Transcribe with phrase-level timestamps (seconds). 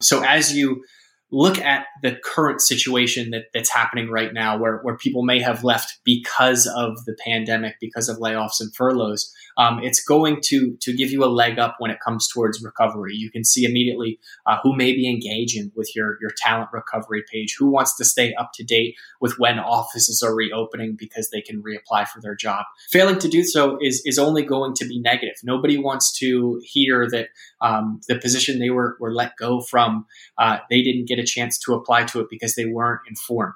[0.00, 0.84] So as you
[1.32, 5.62] look at the current situation that, that's happening right now where, where people may have
[5.62, 10.92] left because of the pandemic, because of layoffs and furloughs, um, it's going to, to
[10.92, 13.14] give you a leg up when it comes towards recovery.
[13.14, 17.56] You can see immediately uh, who may be engaging with your, your talent recovery page,
[17.58, 21.62] who wants to stay up to date with when offices are reopening because they can
[21.62, 22.64] reapply for their job.
[22.90, 25.36] Failing to do so is, is only going to be negative.
[25.44, 27.28] Nobody wants to hear that
[27.60, 30.06] um, the position they were, were let go from,
[30.38, 33.54] uh, they didn't get a chance to apply to it because they weren't informed.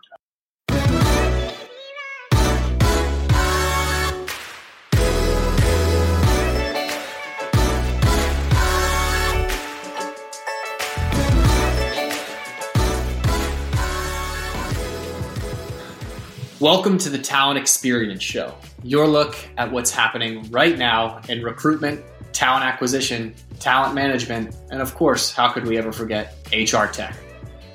[16.61, 22.03] Welcome to the Talent Experience Show, your look at what's happening right now in recruitment,
[22.33, 27.15] talent acquisition, talent management, and of course, how could we ever forget HR tech?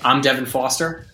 [0.04, 1.06] I'm Devin Foster.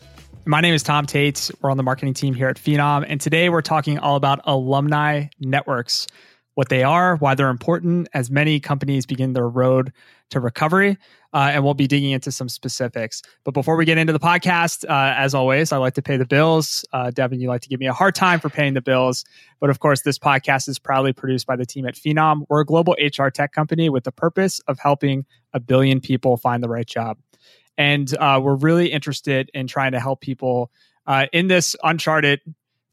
[0.46, 1.50] My name is Tom Tate.
[1.60, 5.26] We're on the marketing team here at Phenom, and today we're talking all about alumni
[5.40, 6.06] networks,
[6.54, 9.92] what they are, why they're important as many companies begin their road
[10.30, 10.98] to recovery.
[11.34, 13.22] Uh, and we'll be digging into some specifics.
[13.44, 16.26] But before we get into the podcast, uh, as always, I like to pay the
[16.26, 16.86] bills.
[16.94, 19.26] Uh, Devin, you like to give me a hard time for paying the bills.
[19.60, 22.46] But of course, this podcast is proudly produced by the team at Phenom.
[22.48, 26.64] We're a global HR tech company with the purpose of helping a billion people find
[26.64, 27.18] the right job.
[27.78, 30.72] And uh, we're really interested in trying to help people
[31.08, 32.42] uh, in this uncharted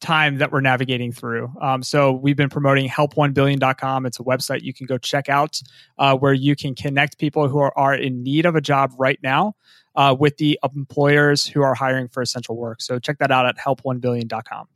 [0.01, 1.53] time that we're navigating through.
[1.61, 4.05] Um, so we've been promoting help1billion.com.
[4.05, 5.63] It's a website you can go check out
[5.99, 9.19] uh, where you can connect people who are, are in need of a job right
[9.23, 9.55] now
[9.95, 12.83] uh, with the employers who are hiring for essential work.
[12.83, 14.67] So check that out at help1billion.com.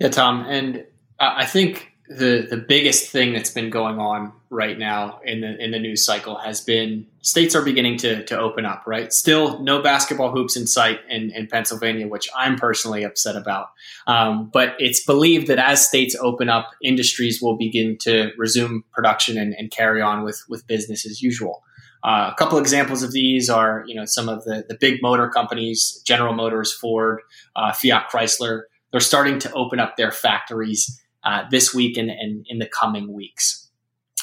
[0.00, 0.44] Yeah, Tom.
[0.48, 0.84] And
[1.18, 5.72] I think the the biggest thing that's been going on right now in the in
[5.72, 8.84] the news cycle has been states are beginning to to open up.
[8.86, 13.68] Right, still no basketball hoops in sight in, in Pennsylvania, which I'm personally upset about.
[14.06, 19.36] Um, but it's believed that as states open up, industries will begin to resume production
[19.36, 21.62] and, and carry on with with business as usual.
[22.04, 25.28] Uh, a couple examples of these are, you know, some of the, the big motor
[25.28, 27.20] companies, General Motors, Ford,
[27.56, 28.62] uh, Fiat Chrysler.
[28.92, 33.12] They're starting to open up their factories uh, this week and, and in the coming
[33.12, 33.68] weeks.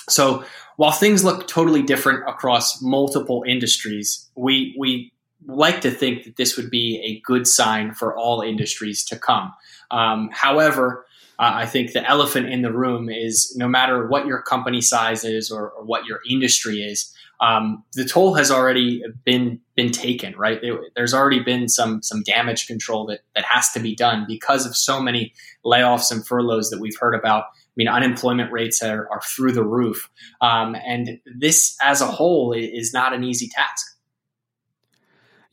[0.10, 0.44] So
[0.78, 5.12] while things look totally different across multiple industries, we we
[5.46, 9.54] like to think that this would be a good sign for all industries to come.
[9.92, 11.06] Um, however,
[11.38, 15.26] uh, I think the elephant in the room is no matter what your company size
[15.26, 17.14] is or, or what your industry is,
[17.44, 20.34] um, the toll has already been been taken.
[20.38, 20.62] Right,
[20.96, 24.76] there's already been some some damage control that that has to be done because of
[24.76, 25.34] so many
[25.66, 27.44] layoffs and furloughs that we've heard about.
[27.44, 30.10] I mean, unemployment rates are, are through the roof,
[30.42, 33.93] um, and this as a whole is not an easy task.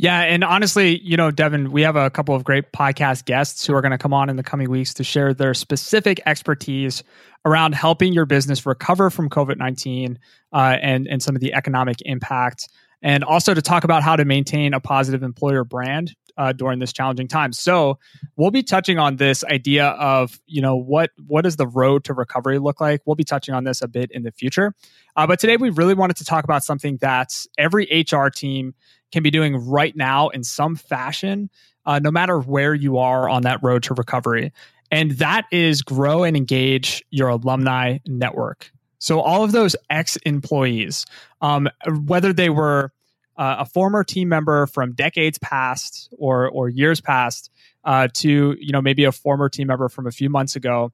[0.00, 3.74] Yeah, and honestly, you know, Devin, we have a couple of great podcast guests who
[3.74, 7.04] are going to come on in the coming weeks to share their specific expertise
[7.44, 10.18] around helping your business recover from COVID nineteen
[10.54, 12.66] uh, and and some of the economic impact,
[13.02, 16.94] and also to talk about how to maintain a positive employer brand uh, during this
[16.94, 17.52] challenging time.
[17.52, 17.98] So
[18.36, 22.14] we'll be touching on this idea of you know what what does the road to
[22.14, 23.02] recovery look like.
[23.04, 24.72] We'll be touching on this a bit in the future,
[25.14, 28.72] uh, but today we really wanted to talk about something that every HR team
[29.12, 31.50] can be doing right now in some fashion,
[31.86, 34.52] uh, no matter where you are on that road to recovery.
[34.90, 38.72] And that is grow and engage your alumni network.
[38.98, 41.06] So, all of those ex employees,
[41.40, 41.68] um,
[42.06, 42.92] whether they were
[43.36, 47.50] uh, a former team member from decades past or, or years past,
[47.84, 50.92] uh, to you know maybe a former team member from a few months ago,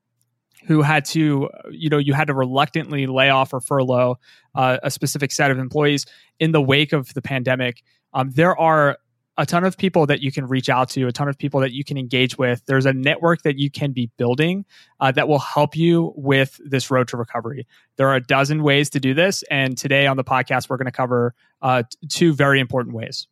[0.66, 4.18] who had to, you know, you had to reluctantly lay off or furlough
[4.54, 6.06] uh, a specific set of employees
[6.40, 7.82] in the wake of the pandemic.
[8.12, 8.98] Um, there are
[9.38, 11.72] a ton of people that you can reach out to, a ton of people that
[11.72, 12.64] you can engage with.
[12.66, 14.64] There's a network that you can be building
[15.00, 17.66] uh, that will help you with this road to recovery.
[17.96, 19.42] There are a dozen ways to do this.
[19.50, 23.26] And today on the podcast, we're going to cover uh, two very important ways.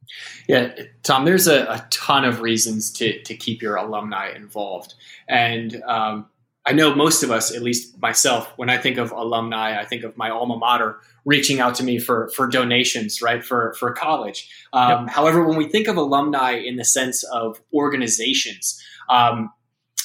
[0.48, 4.94] Yeah, Tom, there's a, a, ton of reasons to, to keep your alumni involved.
[5.28, 6.26] And um,
[6.66, 10.02] I know most of us, at least myself, when I think of alumni, I think
[10.02, 14.48] of my alma mater reaching out to me for for donations, right for for college.
[14.72, 15.14] Um, yep.
[15.14, 19.52] However, when we think of alumni in the sense of organizations, um,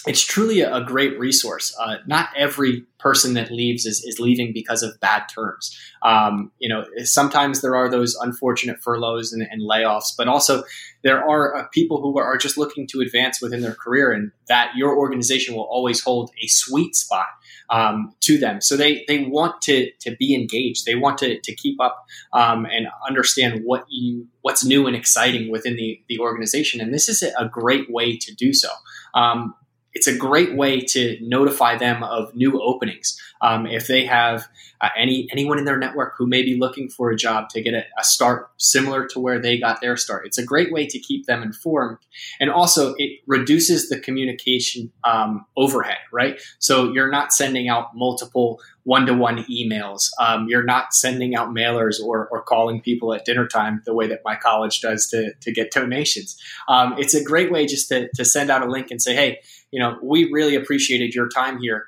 [0.08, 1.76] it's truly a, great resource.
[1.80, 5.78] Uh, not every person that leaves is, is leaving because of bad terms.
[6.04, 10.64] Um, you know, sometimes there are those unfortunate furloughs and, and layoffs, but also
[11.04, 14.72] there are uh, people who are just looking to advance within their career, and that
[14.76, 17.28] your organization will always hold a sweet spot
[17.70, 18.62] um, to them.
[18.62, 20.86] So they they want to to be engaged.
[20.86, 25.52] They want to to keep up um, and understand what you what's new and exciting
[25.52, 26.82] within the the organization.
[26.82, 28.70] And this is a great way to do so.
[29.14, 29.56] Um,
[29.94, 33.20] it's a great way to notify them of new openings.
[33.42, 34.48] Um, if they have
[34.82, 37.74] uh, any anyone in their network who may be looking for a job to get
[37.74, 41.00] a, a, start similar to where they got their start, it's a great way to
[41.00, 41.98] keep them informed.
[42.40, 46.40] And also, it reduces the communication um, overhead, right?
[46.60, 50.10] So you're not sending out multiple one to one emails.
[50.20, 54.08] Um, you're not sending out mailers or, or calling people at dinner time the way
[54.08, 56.42] that my college does to, to get donations.
[56.68, 59.42] Um, it's a great way just to, to send out a link and say, hey,
[59.72, 61.88] you know, we really appreciated your time here.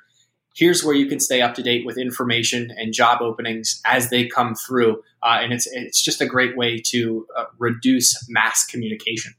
[0.55, 4.27] Here's where you can stay up to date with information and job openings as they
[4.27, 9.33] come through, uh, and it's it's just a great way to uh, reduce mass communication.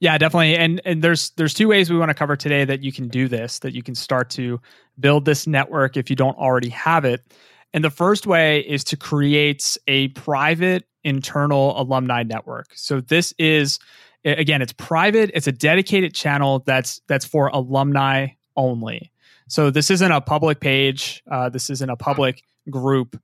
[0.00, 0.56] Yeah, definitely.
[0.56, 3.28] And and there's there's two ways we want to cover today that you can do
[3.28, 4.60] this, that you can start to
[4.98, 7.34] build this network if you don't already have it.
[7.74, 12.68] And the first way is to create a private internal alumni network.
[12.74, 13.78] So this is
[14.26, 15.30] again, it's private.
[15.34, 19.12] It's a dedicated channel that's that's for alumni only.
[19.48, 21.22] So this isn't a public page.
[21.30, 23.20] Uh, this isn't a public group.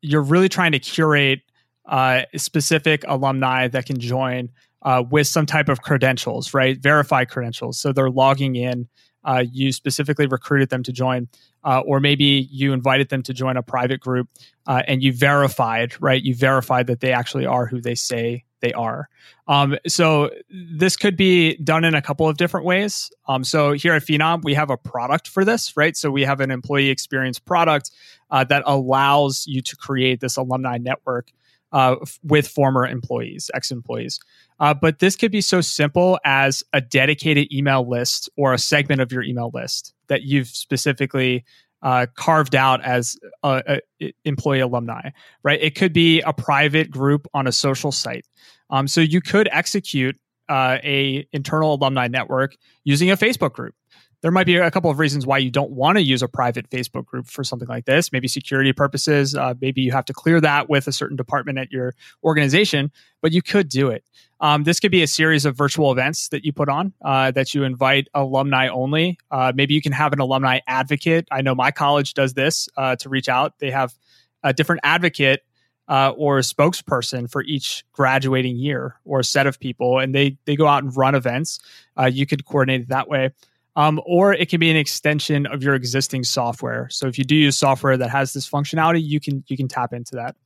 [0.00, 1.40] You're really trying to curate
[1.86, 4.50] uh, specific alumni that can join
[4.82, 6.78] uh, with some type of credentials, right?
[6.78, 7.78] Verified credentials.
[7.78, 8.88] So they're logging in.
[9.24, 11.28] Uh, you specifically recruited them to join,
[11.64, 14.28] uh, or maybe you invited them to join a private group
[14.66, 16.22] uh, and you verified, right?
[16.22, 19.08] You verified that they actually are who they say they are.
[19.46, 23.10] Um, so this could be done in a couple of different ways.
[23.28, 25.94] Um, so here at Phenom, we have a product for this, right?
[25.94, 27.90] So we have an employee experience product
[28.30, 31.30] uh, that allows you to create this alumni network
[31.72, 34.18] uh, f- with former employees, ex-employees.
[34.60, 39.00] Uh, but this could be so simple as a dedicated email list or a segment
[39.02, 41.44] of your email list that you've specifically
[41.84, 43.80] uh, carved out as a
[44.24, 45.10] employee alumni,
[45.42, 45.60] right?
[45.62, 48.26] It could be a private group on a social site.
[48.70, 53.74] Um, so you could execute uh, a internal alumni network using a Facebook group.
[54.22, 56.70] There might be a couple of reasons why you don't want to use a private
[56.70, 58.10] Facebook group for something like this.
[58.10, 59.34] Maybe security purposes.
[59.34, 61.94] Uh, maybe you have to clear that with a certain department at your
[62.24, 62.90] organization,
[63.20, 64.02] but you could do it.
[64.40, 67.54] Um, this could be a series of virtual events that you put on uh, that
[67.54, 69.18] you invite alumni only.
[69.30, 71.26] Uh, maybe you can have an alumni advocate.
[71.30, 73.58] I know my college does this uh, to reach out.
[73.58, 73.94] They have
[74.42, 75.44] a different advocate
[75.88, 80.56] uh, or a spokesperson for each graduating year or set of people, and they they
[80.56, 81.60] go out and run events.
[81.98, 83.30] Uh, you could coordinate it that way.
[83.76, 86.88] Um, or it can be an extension of your existing software.
[86.90, 89.92] So if you do use software that has this functionality, you can you can tap
[89.92, 90.36] into that.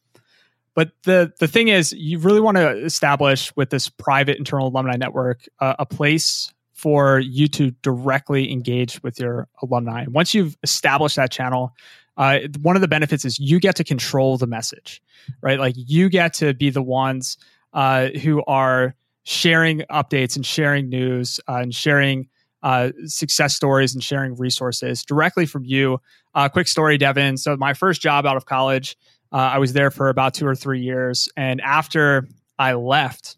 [0.78, 4.94] But the the thing is, you really want to establish with this private internal alumni
[4.94, 10.04] network uh, a place for you to directly engage with your alumni.
[10.08, 11.72] Once you've established that channel,
[12.16, 15.02] uh, one of the benefits is you get to control the message,
[15.40, 15.58] right?
[15.58, 17.38] Like you get to be the ones
[17.72, 22.28] uh, who are sharing updates and sharing news uh, and sharing
[22.62, 26.00] uh, success stories and sharing resources directly from you.
[26.36, 27.36] Uh, quick story, Devin.
[27.36, 28.96] So my first job out of college,
[29.32, 32.28] uh, I was there for about two or three years, and after
[32.58, 33.36] I left.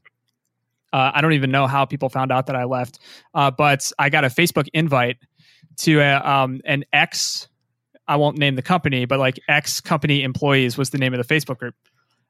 [0.93, 2.99] I don't even know how people found out that I left,
[3.33, 5.19] but I got a Facebook invite
[5.83, 7.47] to a, um, an ex
[8.11, 11.35] I won't name the company, but like ex company employees was the name of the
[11.35, 11.77] Facebook group.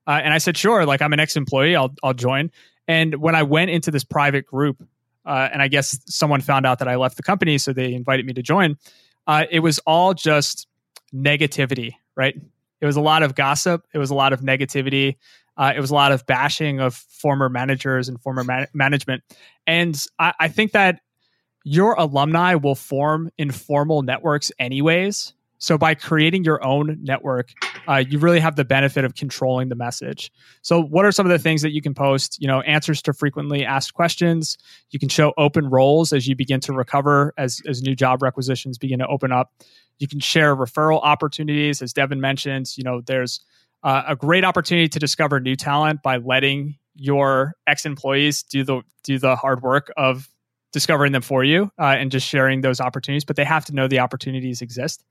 [0.06, 2.50] Uh, and I said, sure, like I'm an ex employee, I'll, I'll join.
[2.86, 4.86] And when I went into this private group,
[5.24, 8.26] uh, and I guess someone found out that I left the company, so they invited
[8.26, 8.76] me to join,
[9.26, 10.66] uh, it was all just
[11.14, 12.36] negativity, right?
[12.80, 15.16] It was a lot of gossip, it was a lot of negativity.
[15.56, 19.22] Uh, it was a lot of bashing of former managers and former man- management.
[19.66, 21.00] And I, I think that
[21.64, 27.52] your alumni will form informal networks anyways so by creating your own network,
[27.86, 30.32] uh, you really have the benefit of controlling the message.
[30.62, 32.40] So what are some of the things that you can post?
[32.40, 34.56] You know, answers to frequently asked questions.
[34.90, 38.78] You can show open roles as you begin to recover, as as new job requisitions
[38.78, 39.52] begin to open up.
[39.98, 42.72] You can share referral opportunities, as Devin mentioned.
[42.76, 43.40] You know, there's
[43.82, 48.80] uh, a great opportunity to discover new talent by letting your ex employees do the
[49.04, 50.26] do the hard work of
[50.72, 53.24] discovering them for you uh, and just sharing those opportunities.
[53.24, 55.04] But they have to know the opportunities exist.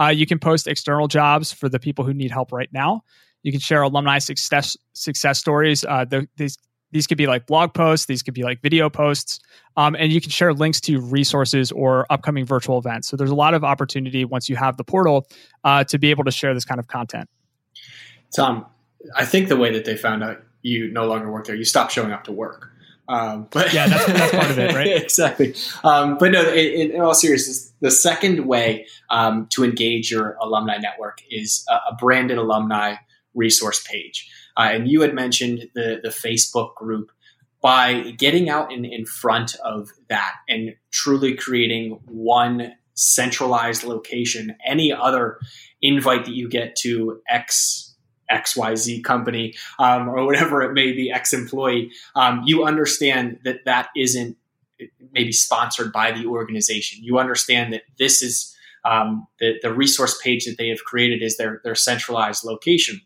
[0.00, 3.02] Uh, you can post external jobs for the people who need help right now.
[3.42, 5.84] You can share alumni success success stories.
[5.84, 6.56] Uh, the, these
[6.94, 9.40] these could be like blog posts, these could be like video posts,
[9.76, 13.08] um, and you can share links to resources or upcoming virtual events.
[13.08, 15.26] So there's a lot of opportunity once you have the portal
[15.64, 17.28] uh, to be able to share this kind of content.
[18.34, 18.66] Tom,
[19.16, 21.90] I think the way that they found out you no longer work there, you stopped
[21.90, 22.70] showing up to work.
[23.08, 24.86] Um, but yeah, that's, that's part of it, right?
[25.02, 25.54] exactly.
[25.82, 30.78] Um, but no, in, in, all seriousness, the second way um, to engage your alumni
[30.78, 32.96] network is a, a branded alumni
[33.34, 34.30] resource page.
[34.56, 37.10] Uh, and you had mentioned the the Facebook group.
[37.60, 44.92] By getting out in, in front of that and truly creating one centralized location, any
[44.92, 45.38] other
[45.80, 47.93] invite that you get to X
[48.30, 53.88] XYZ company um, or whatever it may be, ex employee, um, you understand that that
[53.96, 54.36] isn't
[55.12, 57.02] maybe sponsored by the organization.
[57.02, 61.36] You understand that this is um, the, the resource page that they have created is
[61.36, 63.00] their, their centralized location.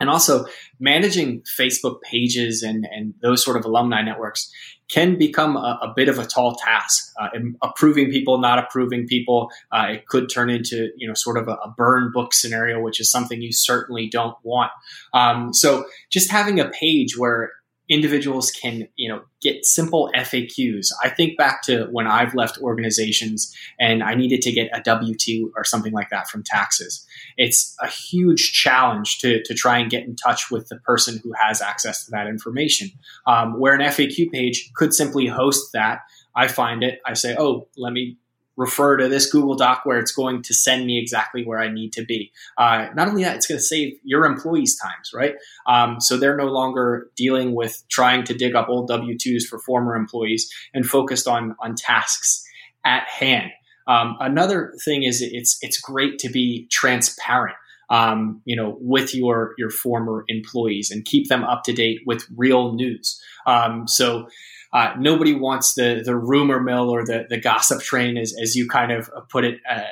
[0.00, 0.46] And also
[0.78, 4.50] managing Facebook pages and, and those sort of alumni networks
[4.88, 7.12] can become a, a bit of a tall task.
[7.20, 7.28] Uh,
[7.62, 11.52] approving people, not approving people, uh, it could turn into you know sort of a,
[11.52, 14.70] a, burn book scenario, which is something you certainly don't want.
[15.12, 17.52] Um, so just having a page where
[17.88, 20.88] individuals can you know get simple FAQs.
[21.02, 25.14] I think back to when I've left organizations and I needed to get a W
[25.14, 27.06] two or something like that from taxes.
[27.36, 31.32] It's a huge challenge to to try and get in touch with the person who
[31.40, 32.90] has access to that information.
[33.26, 36.00] Um, where an FAQ page could simply host that.
[36.36, 37.00] I find it.
[37.04, 38.16] I say, oh, let me
[38.58, 41.92] refer to this Google Doc where it's going to send me exactly where I need
[41.94, 42.32] to be.
[42.58, 45.36] Uh, not only that, it's going to save your employees times, right?
[45.66, 49.60] Um, so they're no longer dealing with trying to dig up old W twos for
[49.60, 52.44] former employees and focused on on tasks
[52.84, 53.52] at hand.
[53.86, 57.56] Um, another thing is it's it's great to be transparent.
[57.90, 62.26] Um, you know, with your your former employees and keep them up to date with
[62.36, 63.22] real news.
[63.46, 64.28] Um, so
[64.72, 68.68] uh, nobody wants the the rumor mill or the the gossip train, as as you
[68.68, 69.82] kind of put it uh,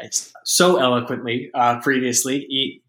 [0.44, 2.82] so eloquently uh, previously.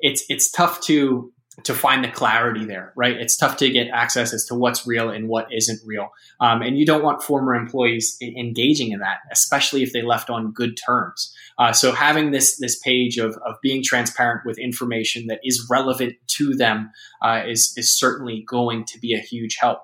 [0.00, 1.32] It's it's tough to
[1.64, 3.16] to find the clarity there, right?
[3.16, 6.08] It's tough to get access as to what's real and what isn't real,
[6.40, 10.52] um, and you don't want former employees engaging in that, especially if they left on
[10.52, 11.34] good terms.
[11.58, 16.14] Uh, so having this this page of, of being transparent with information that is relevant
[16.28, 16.90] to them
[17.22, 19.80] uh, is is certainly going to be a huge help.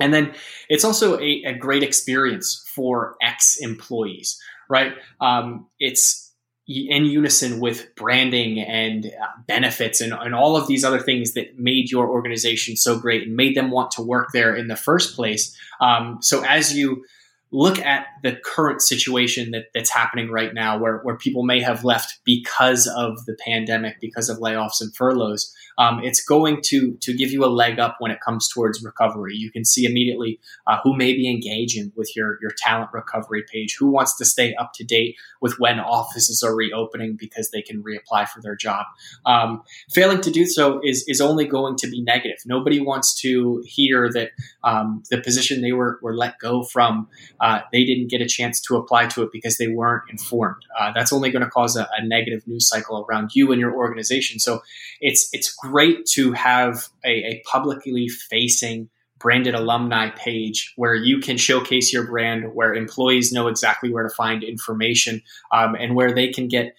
[0.00, 0.34] And then
[0.68, 4.94] it's also a, a great experience for ex employees, right?
[5.20, 6.28] Um, it's
[6.68, 11.58] in unison with branding and uh, benefits and, and all of these other things that
[11.58, 15.16] made your organization so great and made them want to work there in the first
[15.16, 15.56] place.
[15.80, 17.04] Um, so as you
[17.50, 21.84] look at the current situation that, that's happening right now where, where people may have
[21.84, 27.16] left because of the pandemic, because of layoffs and furloughs, um, it's going to to
[27.16, 29.36] give you a leg up when it comes towards recovery.
[29.36, 33.76] You can see immediately uh, who may be engaging with your your talent recovery page,
[33.78, 37.82] who wants to stay up to date with when offices are reopening because they can
[37.82, 38.86] reapply for their job.
[39.24, 42.38] Um, failing to do so is is only going to be negative.
[42.44, 44.30] Nobody wants to hear that
[44.64, 47.06] um, the position they were were let go from
[47.40, 50.62] uh, they didn't get a chance to apply to it because they weren't informed.
[50.78, 53.74] Uh, that's only going to cause a, a negative news cycle around you and your
[53.74, 54.38] organization.
[54.38, 54.62] So
[55.00, 61.36] it's it's great to have a, a publicly facing branded alumni page where you can
[61.36, 66.28] showcase your brand, where employees know exactly where to find information, um, and where they
[66.28, 66.76] can get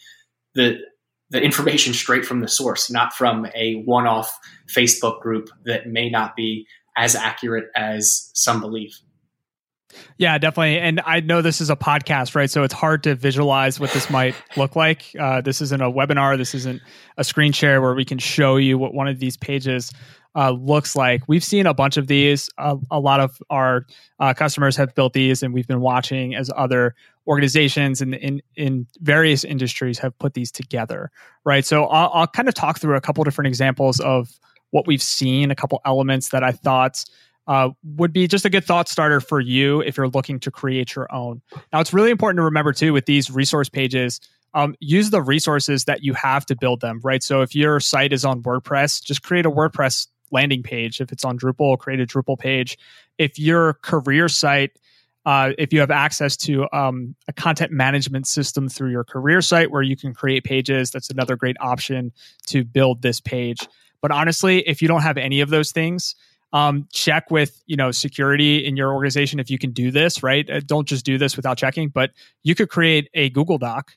[0.55, 0.79] the
[1.31, 4.35] the information straight from the source, not from a one-off
[4.67, 6.65] Facebook group that may not be
[6.97, 8.97] as accurate as some believe.
[10.17, 10.79] Yeah, definitely.
[10.79, 12.49] And I know this is a podcast, right?
[12.49, 15.15] So it's hard to visualize what this might look like.
[15.19, 16.37] Uh, this isn't a webinar.
[16.37, 16.81] This isn't
[17.17, 19.91] a screen share where we can show you what one of these pages
[20.35, 21.23] uh, looks like.
[21.27, 22.49] We've seen a bunch of these.
[22.57, 23.85] Uh, a lot of our
[24.19, 26.95] uh, customers have built these, and we've been watching as other
[27.27, 31.11] organizations in, in in various industries have put these together,
[31.45, 31.65] right?
[31.65, 34.29] So I'll, I'll kind of talk through a couple different examples of
[34.71, 37.03] what we've seen, a couple elements that I thought
[37.49, 40.95] uh, would be just a good thought starter for you if you're looking to create
[40.95, 41.41] your own.
[41.73, 44.21] Now, it's really important to remember too with these resource pages.
[44.53, 47.23] Um, use the resources that you have to build them, right?
[47.23, 51.01] So if your site is on WordPress, just create a WordPress landing page.
[51.01, 52.77] If it's on Drupal, create a Drupal page.
[53.17, 54.71] If your career site,
[55.25, 59.71] uh, if you have access to um, a content management system through your career site
[59.71, 62.11] where you can create pages, that's another great option
[62.47, 63.67] to build this page.
[64.01, 66.15] But honestly, if you don't have any of those things,
[66.51, 70.49] um, check with you know security in your organization if you can do this right
[70.49, 72.11] uh, don't just do this without checking but
[72.43, 73.91] you could create a google doc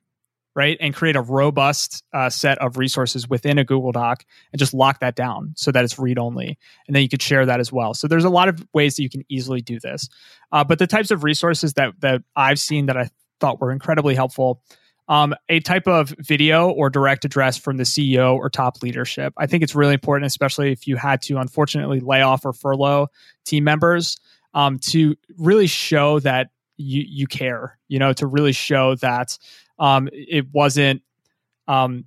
[0.54, 0.76] right?
[0.80, 5.00] And create a robust uh, set of resources within a Google Doc and just lock
[5.00, 6.58] that down so that it's read only.
[6.86, 7.94] And then you could share that as well.
[7.94, 10.08] So there's a lot of ways that you can easily do this.
[10.50, 14.14] Uh, but the types of resources that, that I've seen that I thought were incredibly
[14.14, 14.62] helpful.
[15.08, 19.34] Um, a type of video or direct address from the CEO or top leadership.
[19.36, 23.08] I think it's really important, especially if you had to unfortunately lay off or furlough
[23.44, 24.18] team members,
[24.54, 27.78] um, to really show that you you care.
[27.88, 29.38] You know, to really show that
[29.78, 31.02] um, it wasn't
[31.66, 32.04] um,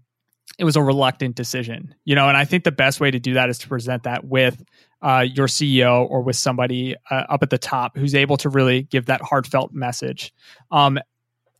[0.57, 2.27] it was a reluctant decision, you know.
[2.27, 4.63] And I think the best way to do that is to present that with
[5.01, 8.83] uh, your CEO or with somebody uh, up at the top who's able to really
[8.83, 10.33] give that heartfelt message.
[10.71, 10.99] Um,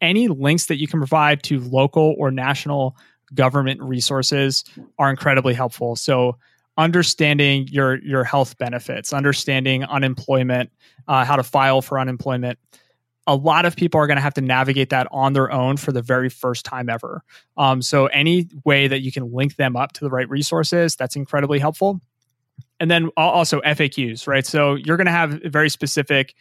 [0.05, 2.95] any links that you can provide to local or national
[3.33, 4.63] government resources
[4.99, 5.95] are incredibly helpful.
[5.95, 6.37] So
[6.77, 10.71] understanding your your health benefits, understanding unemployment,
[11.07, 12.59] uh, how to file for unemployment,
[13.27, 15.91] a lot of people are going to have to navigate that on their own for
[15.91, 17.23] the very first time ever.
[17.57, 21.15] Um, so, any way that you can link them up to the right resources, that's
[21.15, 22.01] incredibly helpful.
[22.79, 24.45] And then also FAQs, right?
[24.45, 26.35] So, you're going to have very specific,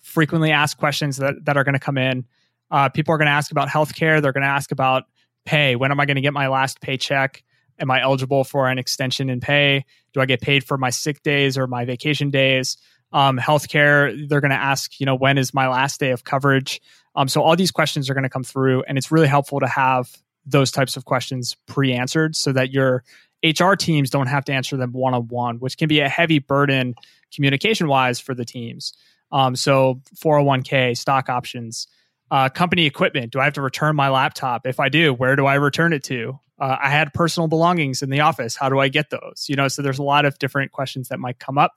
[0.00, 2.24] frequently asked questions that, that are going to come in.
[2.70, 4.22] Uh, people are going to ask about healthcare.
[4.22, 5.04] They're going to ask about
[5.44, 5.76] pay.
[5.76, 7.42] When am I going to get my last paycheck?
[7.78, 9.84] Am I eligible for an extension in pay?
[10.12, 12.76] Do I get paid for my sick days or my vacation days?
[13.12, 14.28] um, healthcare.
[14.28, 16.80] They're going to ask, you know, when is my last day of coverage?
[17.16, 19.66] Um, so all these questions are going to come through, and it's really helpful to
[19.66, 23.04] have those types of questions pre-answered so that your
[23.42, 26.38] HR teams don't have to answer them one on one, which can be a heavy
[26.38, 26.94] burden
[27.34, 28.92] communication wise for the teams.
[29.32, 31.86] Um, so 401k, stock options,
[32.30, 33.32] uh, company equipment.
[33.32, 34.66] Do I have to return my laptop?
[34.66, 36.38] If I do, where do I return it to?
[36.58, 38.56] Uh, I had personal belongings in the office.
[38.56, 39.46] How do I get those?
[39.48, 41.72] You know, so there's a lot of different questions that might come up.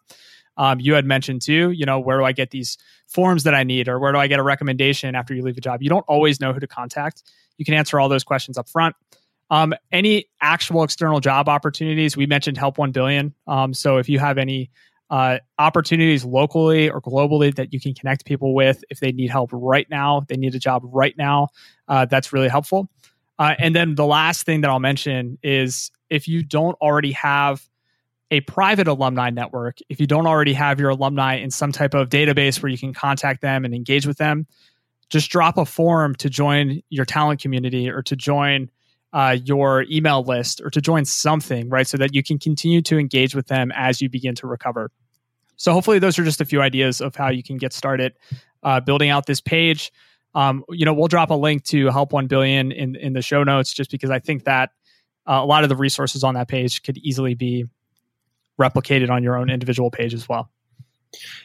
[0.58, 3.64] Um, you had mentioned too, you know, where do I get these forms that I
[3.64, 5.82] need, or where do I get a recommendation after you leave a job?
[5.82, 7.24] You don't always know who to contact.
[7.58, 8.96] You can answer all those questions up front.
[9.50, 13.34] Um, any actual external job opportunities, we mentioned Help 1 Billion.
[13.48, 14.72] Um, so if you have any
[15.14, 19.48] uh, opportunities locally or globally that you can connect people with if they need help
[19.54, 21.50] right now, they need a job right now,
[21.88, 22.90] uh, that's really helpful.
[23.38, 27.62] Uh, and then the last thing that I'll mention is if you don't already have
[28.32, 32.10] a private alumni network, if you don't already have your alumni in some type of
[32.10, 34.48] database where you can contact them and engage with them,
[35.10, 38.68] just drop a form to join your talent community or to join
[39.14, 41.86] uh, your email list or to join something, right?
[41.86, 44.90] So that you can continue to engage with them as you begin to recover.
[45.58, 48.14] So, hopefully, those are just a few ideas of how you can get started
[48.64, 49.92] uh, building out this page.
[50.36, 53.44] Um, you know, we'll drop a link to Help 1 Billion in, in the show
[53.44, 54.72] notes just because I think that
[55.28, 57.66] uh, a lot of the resources on that page could easily be
[58.60, 60.50] replicated on your own individual page as well.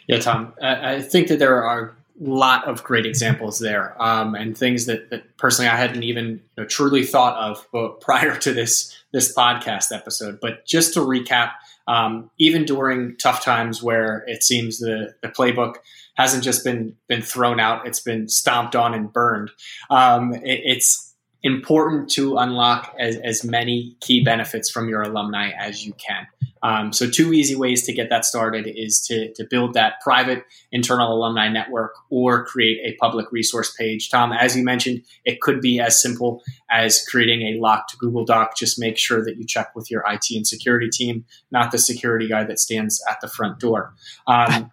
[0.07, 4.57] Yeah, Tom, I think that there are a lot of great examples there um, and
[4.57, 8.97] things that, that, personally I hadn't even you know, truly thought of prior to this
[9.13, 10.41] this podcast episode.
[10.41, 11.53] But just to recap,
[11.89, 15.77] um, even during tough times where it seems the, the playbook
[16.15, 19.51] hasn't just been been thrown out, it's been stomped on and burned.
[19.91, 21.08] Um, it, it's
[21.43, 26.27] important to unlock as, as many key benefits from your alumni as you can.
[26.63, 30.45] Um, so, two easy ways to get that started is to, to build that private
[30.73, 34.11] internal alumni network or create a public resource page.
[34.11, 38.57] Tom, as you mentioned, it could be as simple as creating a locked Google Doc.
[38.57, 42.29] Just make sure that you check with your IT and security team, not the security
[42.29, 43.95] guy that stands at the front door.
[44.27, 44.73] Um,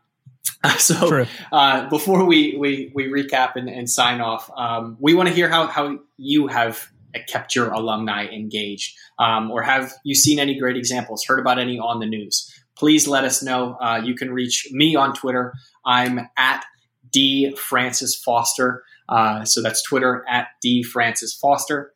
[0.78, 5.36] so uh, before we, we, we recap and, and sign off, um, we want to
[5.36, 6.90] hear how, how you have
[7.28, 11.80] kept your alumni engaged, um, or have you seen any great examples, heard about any
[11.80, 12.52] on the news?
[12.78, 13.78] Please let us know.
[13.82, 15.54] Uh, you can reach me on Twitter.
[15.86, 16.66] I'm at
[17.12, 18.84] D Francis Foster.
[19.08, 21.94] Uh, so that's Twitter at D Francis Foster.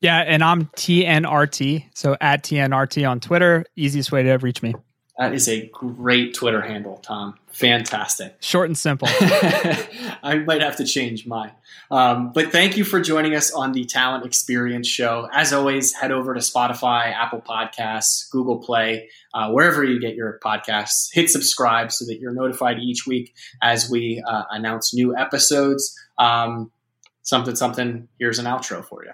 [0.00, 1.90] Yeah, and I'm TNRT.
[1.94, 4.74] So at TNRT on Twitter, easiest way to reach me.
[5.16, 7.38] That is a great Twitter handle, Tom.
[7.52, 8.36] Fantastic.
[8.40, 9.06] Short and simple.
[9.10, 11.52] I might have to change mine.
[11.88, 15.28] Um, but thank you for joining us on the Talent Experience Show.
[15.32, 20.40] As always, head over to Spotify, Apple Podcasts, Google Play, uh, wherever you get your
[20.44, 21.10] podcasts.
[21.12, 25.96] Hit subscribe so that you're notified each week as we uh, announce new episodes.
[26.18, 26.72] Um,
[27.22, 28.08] something, something.
[28.18, 29.12] Here's an outro for you.